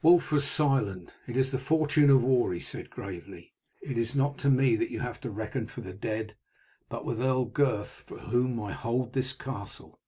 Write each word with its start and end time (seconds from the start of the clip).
Wulf 0.00 0.30
was 0.30 0.44
silent. 0.46 1.12
"It 1.26 1.36
is 1.36 1.50
the 1.50 1.58
fortune 1.58 2.08
of 2.08 2.22
war," 2.22 2.52
he 2.52 2.60
said 2.60 2.88
gravely. 2.88 3.52
"It 3.80 3.98
is 3.98 4.14
not 4.14 4.38
to 4.38 4.48
me 4.48 4.76
that 4.76 4.92
you 4.92 5.00
have 5.00 5.20
to 5.22 5.28
reckon 5.28 5.66
for 5.66 5.80
the 5.80 5.92
deed, 5.92 6.36
but 6.88 7.04
with 7.04 7.20
Earl 7.20 7.46
Gurth, 7.46 8.04
for 8.06 8.18
whom 8.20 8.60
I 8.60 8.70
hold 8.74 9.12
this 9.12 9.32
castle." 9.32 9.98